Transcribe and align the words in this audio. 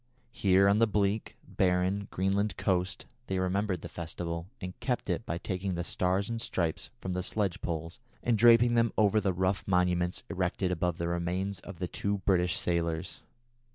Here 0.31 0.67
on 0.67 0.79
the 0.79 0.87
bleak, 0.87 1.37
barren 1.47 2.07
Greenland 2.09 2.57
coast 2.57 3.05
they 3.27 3.37
remembered 3.37 3.83
the 3.83 3.87
festival, 3.87 4.47
and 4.59 4.73
kept 4.79 5.11
it 5.11 5.27
by 5.27 5.37
taking 5.37 5.75
the 5.75 5.83
Stars 5.83 6.27
and 6.27 6.41
Stripes 6.41 6.89
from 6.99 7.13
the 7.13 7.21
sledge 7.21 7.61
poles 7.61 7.99
and 8.23 8.35
draping 8.35 8.73
them 8.73 8.91
over 8.97 9.21
the 9.21 9.31
rough 9.31 9.63
monuments 9.67 10.23
erected 10.27 10.71
above 10.71 10.97
the 10.97 11.07
remains 11.07 11.59
of 11.59 11.77
the 11.77 11.87
two 11.87 12.17
British 12.25 12.55
sailors. 12.57 13.21